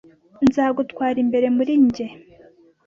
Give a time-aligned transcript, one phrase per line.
[0.45, 2.05] Nzagutwara imbere muri njye!